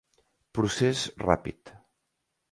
Procés 0.59 1.03
ràpid. 1.27 1.73